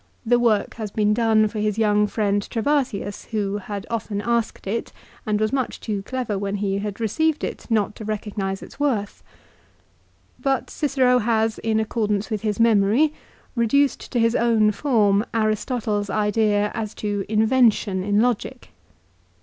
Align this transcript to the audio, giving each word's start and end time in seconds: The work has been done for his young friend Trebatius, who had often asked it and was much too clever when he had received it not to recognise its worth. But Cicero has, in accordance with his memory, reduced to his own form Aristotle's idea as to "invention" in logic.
The 0.25 0.39
work 0.39 0.73
has 0.77 0.89
been 0.89 1.13
done 1.13 1.47
for 1.47 1.59
his 1.59 1.77
young 1.77 2.07
friend 2.07 2.41
Trebatius, 2.41 3.25
who 3.25 3.57
had 3.59 3.85
often 3.91 4.19
asked 4.19 4.65
it 4.65 4.91
and 5.27 5.39
was 5.39 5.53
much 5.53 5.79
too 5.79 6.01
clever 6.01 6.39
when 6.39 6.55
he 6.55 6.79
had 6.79 6.99
received 6.99 7.43
it 7.43 7.67
not 7.69 7.95
to 7.97 8.03
recognise 8.05 8.63
its 8.63 8.79
worth. 8.79 9.21
But 10.39 10.71
Cicero 10.71 11.19
has, 11.19 11.59
in 11.59 11.79
accordance 11.79 12.31
with 12.31 12.41
his 12.41 12.59
memory, 12.59 13.13
reduced 13.55 14.11
to 14.13 14.19
his 14.19 14.35
own 14.35 14.71
form 14.71 15.23
Aristotle's 15.35 16.09
idea 16.09 16.71
as 16.73 16.95
to 16.95 17.23
"invention" 17.29 18.03
in 18.03 18.21
logic. 18.21 18.71